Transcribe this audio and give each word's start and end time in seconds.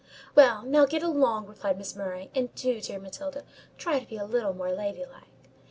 "Well, 0.33 0.63
now 0.63 0.87
get 0.87 1.03
along," 1.03 1.45
replied 1.45 1.77
Miss 1.77 1.95
Murray; 1.95 2.31
"and 2.33 2.51
do, 2.55 2.81
dear 2.81 2.97
Matilda, 2.97 3.43
try 3.77 3.99
to 3.99 4.07
be 4.07 4.17
a 4.17 4.25
little 4.25 4.51
more 4.55 4.71
lady 4.71 5.05
like. 5.05 5.45